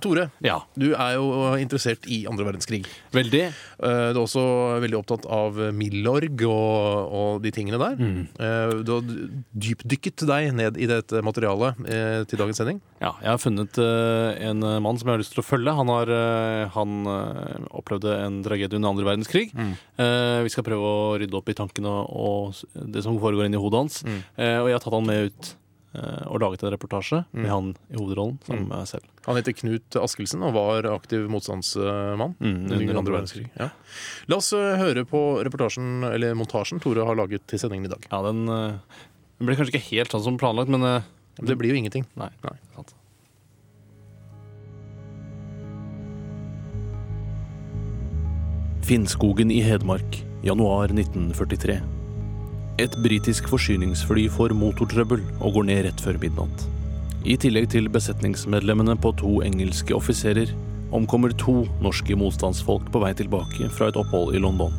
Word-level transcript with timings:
Tore, 0.00 0.30
Ja, 0.44 0.60
du 0.78 0.92
er 0.94 1.14
jo 1.16 1.26
interessert 1.58 2.06
i 2.06 2.22
andre 2.30 2.44
verdenskrig. 2.46 2.84
veldig. 3.12 3.42
Eh, 3.82 4.12
Du 4.12 4.18
er 4.20 4.22
også 4.22 4.44
veldig 4.80 4.98
opptatt 5.00 5.26
av 5.26 5.56
Milorg 5.74 6.42
og, 6.46 7.12
og 7.12 7.42
de 7.42 7.50
tingene 7.50 7.78
der. 7.80 7.96
Eh, 8.38 8.82
Du 8.84 8.92
har 8.92 9.02
dypdykket 9.54 10.24
deg 10.28 10.52
ned 10.54 10.76
i 10.80 10.86
dette 10.90 11.22
materialet 11.24 11.80
eh, 11.88 12.24
til 12.30 12.38
dagens 12.40 12.60
sending. 12.60 12.80
Ja, 13.00 13.14
jeg 13.22 13.30
har 13.32 13.40
funnet 13.42 13.78
eh, 13.80 14.48
en 14.50 14.62
eh, 14.62 14.78
mann 14.84 14.98
som 15.00 15.08
jeg 15.08 15.16
har 15.18 15.22
lyst 15.24 15.34
til 15.34 15.42
å 15.42 15.46
følge. 15.48 15.74
Han, 15.74 15.88
har, 15.92 16.12
eh, 16.14 16.68
han 16.76 16.96
eh, 17.06 17.68
opplevde 17.80 18.14
en 18.26 18.40
tragedie 18.46 18.76
under 18.78 18.92
andre 18.94 19.08
verdenskrig. 19.10 19.48
Eh, 19.56 20.42
vi 20.46 20.52
skal 20.52 20.64
prøve 20.66 20.84
å 20.90 21.16
rydde 21.20 21.36
opp 21.40 21.48
i 21.52 21.56
tankene 21.58 21.90
og, 21.90 22.10
og 22.10 22.54
s- 22.54 22.64
det 22.74 23.02
som 23.06 23.18
foregår 23.20 23.48
inni 23.48 23.60
hodet 23.60 23.80
hans. 23.84 24.02
Eh, 24.36 24.58
og 24.60 24.68
jeg 24.70 24.76
har 24.78 24.84
tatt 24.84 24.96
han 24.96 25.06
med 25.08 25.30
ut 25.30 25.54
og 25.92 26.36
laget 26.38 26.62
en 26.62 26.70
reportasje 26.70 27.24
med 27.34 27.48
han 27.50 27.70
i 27.90 27.96
hovedrollen 27.98 28.36
sammen 28.46 28.68
med 28.68 28.76
meg 28.78 28.86
selv. 28.86 29.08
Han 29.26 29.34
heter 29.40 29.56
Knut 29.58 29.96
Askelsen 29.98 30.44
og 30.46 30.54
var 30.54 30.86
aktiv 30.92 31.24
motstandsmann 31.32 32.36
Mm, 32.38 32.70
under 32.70 33.00
andre 33.00 33.16
verdenskrig. 33.16 33.48
Ja. 33.58 33.70
La 34.30 34.38
oss 34.38 34.52
eh, 34.54 34.76
høre 34.78 35.02
på 35.10 35.20
reportasjen, 35.44 36.04
eller 36.06 36.36
montasjen 36.38 36.78
Tore 36.80 37.02
har 37.08 37.18
laget 37.18 37.42
til 37.50 37.58
sendingen 37.58 37.90
i 37.90 37.92
dag. 37.92 38.06
Ja, 38.12 38.22
den, 38.28 38.44
eh, 38.46 38.78
den 39.40 39.50
ble 39.50 39.58
kanskje 39.58 39.74
ikke 39.74 39.88
helt 39.90 40.14
sånn 40.14 40.22
som 40.28 40.38
planlagt, 40.38 40.70
men 40.70 40.86
eh, 40.86 41.02
Det 41.42 41.58
blir 41.58 41.74
jo 41.74 41.80
ingenting. 41.82 42.06
Nei. 42.20 42.30
Nei. 42.46 42.54
sant. 42.76 42.94
Finnskogen 48.82 49.50
i 49.50 49.60
Hedmark, 49.60 50.24
januar 50.42 50.88
1943. 50.88 51.80
Et 52.80 52.94
britisk 53.04 53.44
forsyningsfly 53.50 54.22
får 54.32 54.54
motortrøbbel 54.56 55.20
og 55.44 55.58
går 55.58 55.66
ned 55.68 55.80
rett 55.84 56.00
før 56.00 56.16
midnatt. 56.22 56.62
I 57.28 57.34
tillegg 57.36 57.66
til 57.74 57.90
besetningsmedlemmene 57.92 58.94
på 58.96 59.10
to 59.20 59.32
engelske 59.44 59.92
offiserer 59.92 60.48
omkommer 60.96 61.34
to 61.36 61.66
norske 61.84 62.16
motstandsfolk 62.16 62.86
på 62.94 63.02
vei 63.02 63.10
tilbake 63.18 63.68
fra 63.76 63.90
et 63.90 63.98
opphold 64.00 64.32
i 64.32 64.40
London. 64.40 64.72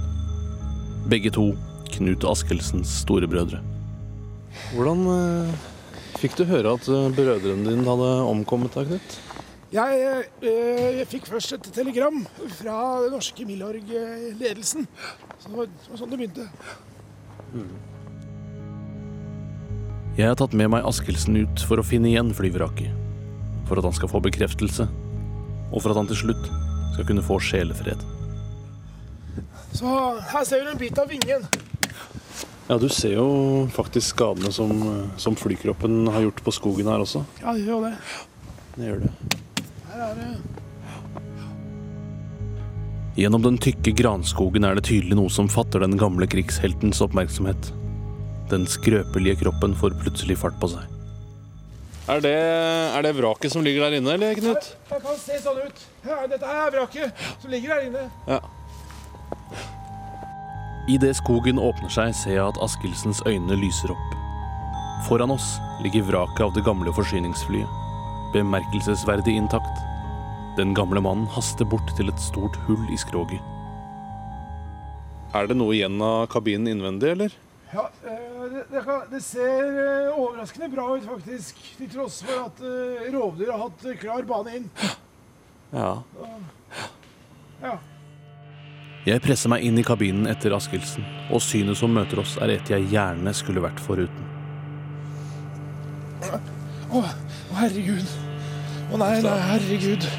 Begge 1.14 1.30
to 1.36 1.52
Knut 1.94 2.26
Askelsens 2.26 2.90
storebrødre. 3.04 3.62
Hvordan 4.72 5.06
eh, 5.14 5.54
fikk 6.18 6.40
du 6.40 6.46
høre 6.50 6.74
at 6.80 6.90
eh, 6.90 7.12
brødrene 7.14 7.70
dine 7.70 7.86
hadde 7.86 8.10
omkommet 8.32 8.74
da, 8.74 8.88
Knut? 8.88 9.20
Jeg, 9.72 10.26
eh, 10.42 10.90
jeg 11.04 11.08
fikk 11.14 11.30
først 11.30 11.54
et 11.60 11.70
telegram 11.78 12.18
fra 12.58 12.82
den 13.06 13.14
norske 13.14 13.46
Milorg-ledelsen. 13.46 14.90
Så 15.38 15.54
det 15.54 15.62
var, 15.62 15.72
sånn 15.94 16.12
det 16.12 16.24
begynte. 16.24 16.50
Jeg 20.22 20.30
har 20.30 20.36
tatt 20.38 20.54
med 20.54 20.70
meg 20.70 20.86
Askelsen 20.86 21.34
ut 21.34 21.64
for 21.66 21.82
å 21.82 21.84
finne 21.86 22.12
igjen 22.12 22.28
flyvraket. 22.38 22.94
For 23.66 23.80
at 23.82 23.88
han 23.88 23.96
skal 23.98 24.12
få 24.12 24.20
bekreftelse. 24.22 24.86
Og 25.72 25.80
for 25.82 25.90
at 25.90 25.98
han 25.98 26.10
til 26.12 26.20
slutt 26.20 26.44
skal 26.94 27.08
kunne 27.10 27.24
få 27.26 27.40
sjelefred. 27.42 28.04
Så 29.74 29.90
her 30.30 30.46
ser 30.46 30.62
du 30.62 30.70
en 30.76 30.78
bit 30.78 31.02
av 31.02 31.10
vingen. 31.10 31.48
Ja, 32.70 32.78
du 32.78 32.86
ser 32.94 33.16
jo 33.16 33.26
faktisk 33.74 34.14
skadene 34.14 34.54
som, 34.54 34.70
som 35.18 35.34
flykroppen 35.40 36.06
har 36.14 36.28
gjort 36.28 36.46
på 36.46 36.54
skogen 36.54 36.92
her 36.92 37.02
også. 37.02 37.24
Ja, 37.42 37.58
det 37.58 37.66
gjør 37.66 37.80
jo 37.80 37.82
det. 37.88 37.96
Det 38.78 38.92
gjør 38.92 39.04
det. 39.08 39.14
Her 39.90 40.08
er 40.12 40.18
det 40.22 40.32
Gjennom 43.18 43.42
den 43.44 43.58
tykke 43.60 43.98
granskogen 43.98 44.70
er 44.70 44.78
det 44.78 44.86
tydelig 44.88 45.18
noe 45.18 45.34
som 45.34 45.50
fatter 45.52 45.82
den 45.82 45.98
gamle 46.00 46.30
krigsheltens 46.30 47.02
oppmerksomhet. 47.04 47.74
Den 48.52 48.66
skrøpelige 48.68 49.40
kroppen 49.46 49.76
får 49.80 49.96
plutselig 50.02 50.36
fart 50.42 50.58
på 50.60 50.68
seg. 50.74 50.88
Er 52.12 52.20
det, 52.20 52.32
er 52.36 53.06
det 53.06 53.12
vraket 53.16 53.54
som 53.54 53.64
ligger 53.64 53.86
der 53.86 54.00
inne, 54.02 54.16
eller, 54.18 54.34
Knut? 54.36 54.72
Det 54.90 54.98
kan 55.04 55.20
se 55.20 55.38
sånn 55.40 55.62
ut. 55.64 55.84
Ja, 56.04 56.18
dette 56.28 56.50
er 56.50 56.74
vraket 56.74 57.22
som 57.40 57.54
ligger 57.54 57.78
der 57.78 57.86
inne. 57.88 58.08
Ja. 58.28 58.42
Idet 60.92 61.14
skogen 61.22 61.62
åpner 61.62 61.94
seg, 61.94 62.12
ser 62.18 62.36
jeg 62.36 62.44
at 62.44 62.60
Askildsens 62.66 63.22
øyne 63.30 63.56
lyser 63.62 63.94
opp. 63.94 64.18
Foran 65.08 65.32
oss 65.32 65.54
ligger 65.86 66.04
vraket 66.10 66.44
av 66.44 66.52
det 66.58 66.66
gamle 66.66 66.92
forsyningsflyet. 66.98 67.80
Bemerkelsesverdig 68.34 69.38
intakt. 69.38 69.86
Den 70.58 70.74
gamle 70.76 71.00
mannen 71.06 71.30
haster 71.32 71.70
bort 71.70 71.96
til 71.96 72.12
et 72.12 72.20
stort 72.20 72.58
hull 72.68 72.84
i 72.92 73.00
skroget. 73.00 73.40
Er 75.38 75.48
det 75.48 75.56
noe 75.56 75.78
igjen 75.78 76.02
av 76.04 76.26
kabinen 76.34 76.74
innvendig, 76.74 77.14
eller? 77.14 77.40
Ja, 77.74 77.90
eh, 78.06 78.52
det, 78.52 78.64
det, 78.72 78.82
kan, 78.84 79.02
det 79.12 79.22
ser 79.24 79.64
eh, 80.08 80.20
overraskende 80.20 80.68
bra 80.70 80.90
ut, 80.98 81.06
faktisk. 81.08 81.62
Til 81.78 81.88
tross 81.94 82.20
for 82.26 82.50
at 82.50 82.60
eh, 82.68 83.08
rovdyr 83.14 83.54
har 83.54 83.64
hatt 83.64 83.86
klar 84.02 84.28
bane 84.28 84.58
inn. 84.58 84.68
Ja. 85.72 85.94
Ja. 87.62 87.78
Jeg 89.08 89.24
presser 89.24 89.50
meg 89.54 89.64
inn 89.66 89.80
i 89.80 89.86
kabinen 89.88 90.28
etter 90.30 90.54
Askildsen, 90.54 91.08
og 91.32 91.40
synet 91.42 91.80
som 91.80 91.96
møter 91.96 92.20
oss, 92.22 92.36
er 92.44 92.58
et 92.58 92.70
jeg 92.70 92.92
gjerne 92.92 93.34
skulle 93.38 93.64
vært 93.64 93.80
foruten. 93.82 94.28
Å, 96.22 97.00
oh, 97.00 97.14
herregud. 97.56 98.16
Å 98.92 99.00
nei, 99.00 99.14
nei, 99.24 99.38
herregud. 99.48 100.10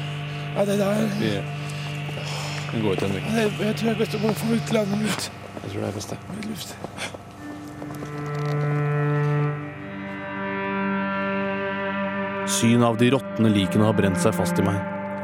Nei, 0.57 0.65
det 0.69 0.79
der 0.81 1.03
Den 2.73 2.81
går 2.81 2.97
ut, 2.97 3.05
Henrik. 3.05 3.29
jeg, 3.37 3.57
jeg 3.61 3.75
tror 3.77 3.91
jeg 3.91 3.93
er 3.93 4.01
best 4.01 4.17
å 4.17 4.37
få 4.41 4.55
ut 4.57 4.79
landet 4.79 5.05
ut. 5.05 5.35
Jeg 5.61 5.67
tror 5.67 5.83
det 5.83 5.91
er 5.91 5.99
best, 6.01 6.15
det. 6.15 7.22
Synet 12.47 12.83
av 12.83 12.97
de 12.99 13.07
råtne 13.13 13.49
likene 13.53 13.85
har 13.87 13.95
brent 13.95 14.19
seg 14.19 14.35
fast 14.35 14.57
i 14.59 14.65
meg. 14.65 14.75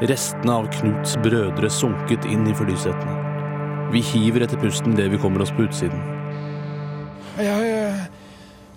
Restene 0.07 0.53
av 0.55 0.69
Knuts 0.71 1.17
brødre 1.19 1.67
sunket 1.73 2.23
inn 2.31 2.45
i 2.47 2.55
flysetene. 2.55 3.17
Vi 3.91 3.99
hiver 4.13 4.45
etter 4.45 4.61
pusten 4.61 4.95
idet 4.95 5.09
vi 5.11 5.19
kommer 5.19 5.43
oss 5.43 5.51
på 5.51 5.65
utsiden. 5.65 5.99
Jeg, 7.39 8.07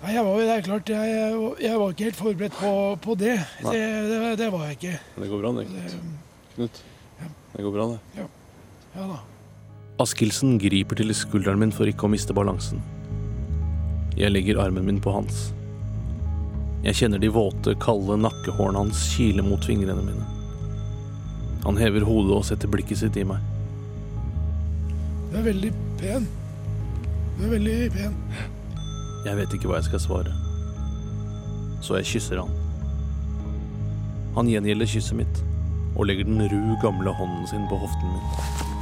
jeg 0.03 0.25
var 0.27 0.41
jo 0.41 0.49
der, 0.49 0.65
klart. 0.65 0.91
Jeg, 0.91 1.15
jeg, 1.63 1.79
var 1.79 1.95
ikke 1.95 2.09
helt 2.09 2.19
forberedt 2.19 2.59
på, 2.59 2.73
på 3.05 3.17
det. 3.23 3.37
Det, 3.63 3.81
det. 4.11 4.19
Det 4.43 4.51
var 4.51 4.67
jeg 4.67 4.79
ikke. 4.79 4.93
Det 5.15 5.31
går 5.31 5.43
bra, 5.45 5.55
det, 5.61 5.67
Knut. 6.57 6.83
Det 7.53 7.63
går 7.63 7.77
bra, 7.77 7.89
det. 7.93 8.27
Ja 8.93 9.07
da. 9.09 9.23
Askildsen 10.03 10.57
griper 10.61 10.99
til 10.99 11.13
skulderen 11.15 11.61
min 11.61 11.71
for 11.73 11.87
ikke 11.87 12.09
å 12.09 12.11
miste 12.11 12.35
balansen. 12.35 12.83
Jeg 14.19 14.33
legger 14.35 14.59
armen 14.61 14.89
min 14.89 14.99
på 15.01 15.13
hans. 15.15 15.53
Jeg 16.83 16.97
kjenner 16.99 17.21
de 17.21 17.29
våte, 17.31 17.75
kalde 17.79 18.17
nakkehårene 18.19 18.81
hans 18.81 19.05
kile 19.15 19.43
mot 19.45 19.63
fingrene 19.63 20.03
mine. 20.03 20.25
Han 21.63 21.79
hever 21.79 22.03
hodet 22.03 22.35
og 22.35 22.43
setter 22.43 22.67
blikket 22.71 22.99
sitt 22.99 23.15
i 23.15 23.23
meg. 23.27 23.39
Du 25.31 25.37
er 25.39 25.45
veldig 25.47 25.71
pen. 26.01 26.27
Du 27.37 27.45
er 27.47 27.53
veldig 27.55 27.77
pen. 27.95 28.17
Jeg 29.23 29.39
vet 29.39 29.55
ikke 29.55 29.71
hva 29.71 29.79
jeg 29.79 29.87
skal 29.87 30.03
svare. 30.03 30.35
Så 31.83 31.95
jeg 32.01 32.09
kysser 32.11 32.43
han. 32.43 32.51
Han 34.35 34.51
gjengjelder 34.51 34.89
kysset 34.89 35.15
mitt 35.21 35.43
og 35.93 36.07
legger 36.09 36.27
den 36.27 36.43
ru, 36.51 36.61
gamle 36.83 37.15
hånden 37.15 37.47
sin 37.47 37.63
på 37.71 37.79
hoften 37.79 38.11
min. 38.11 38.72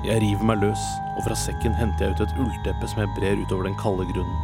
Jeg 0.00 0.22
river 0.22 0.46
meg 0.48 0.62
løs, 0.62 0.80
og 1.12 1.26
fra 1.26 1.36
sekken 1.36 1.74
henter 1.76 2.06
jeg 2.06 2.16
ut 2.16 2.22
et 2.24 2.38
ullteppe 2.40 2.88
som 2.88 3.02
jeg 3.02 3.12
brer 3.18 3.42
utover 3.42 3.68
den 3.68 3.76
kalde 3.80 4.06
grunnen. 4.08 4.38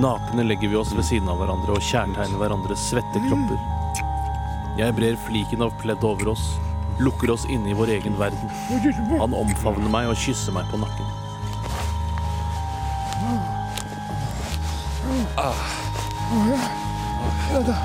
Nakne 0.00 0.46
legger 0.48 0.72
vi 0.72 0.78
oss 0.80 0.94
ved 0.96 1.04
siden 1.04 1.28
av 1.28 1.36
hverandre 1.42 1.74
og 1.76 1.84
kjærtegner 1.84 2.40
hverandres 2.40 2.86
svette 2.88 3.20
kropper. 3.26 3.60
Jeg 4.80 4.96
brer 4.96 5.18
fliken 5.26 5.66
av 5.66 5.74
pledd 5.82 6.00
over 6.08 6.32
oss, 6.32 6.46
lukker 7.04 7.34
oss 7.34 7.44
inne 7.52 7.74
i 7.74 7.76
vår 7.76 7.92
egen 7.98 8.16
verden. 8.16 8.48
Han 9.20 9.36
omfavner 9.36 9.92
meg 9.92 10.08
og 10.08 10.16
kysser 10.16 10.56
meg 10.56 10.64
på 10.72 10.80
nakken. 10.80 11.06
Ja 17.52 17.60
da. 17.68 17.76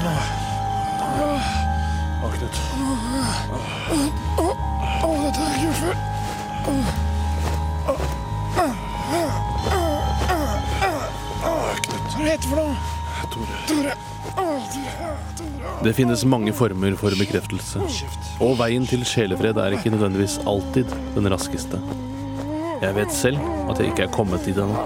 Å, 0.00 0.39
Knut. 2.40 2.56
Å, 4.40 5.10
dette 5.26 5.42
er 5.44 5.58
gjort 5.60 5.76
før. 5.76 5.96
Hva 12.10 12.24
heter 12.24 12.40
det 12.40 12.48
for 12.48 12.56
noe? 12.62 12.74
Tore. 13.68 13.92
Det 15.84 15.92
finnes 15.96 16.24
mange 16.24 16.56
former 16.56 16.96
for 16.96 17.12
bekreftelse. 17.20 17.84
Og 18.40 18.56
veien 18.62 18.88
til 18.88 19.04
sjelefred 19.04 19.60
er 19.60 19.76
ikke 19.76 19.92
nødvendigvis 19.92 20.40
alltid 20.48 20.88
den 21.18 21.28
raskeste. 21.32 21.76
Jeg 22.80 22.96
vet 22.96 23.12
selv 23.12 23.44
at 23.68 23.76
jeg 23.76 23.92
ikke 23.92 24.08
er 24.08 24.16
kommet 24.16 24.48
dit 24.48 24.56
ennå. 24.56 24.80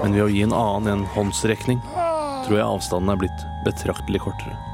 Men 0.00 0.16
ved 0.16 0.24
å 0.24 0.32
gi 0.32 0.40
en 0.48 0.56
annen 0.56 0.92
en 0.96 1.08
håndsrekning, 1.18 1.84
tror 1.84 2.56
jeg 2.56 2.64
avstanden 2.64 3.12
er 3.12 3.24
blitt 3.26 3.48
betraktelig 3.68 4.24
kortere. 4.24 4.71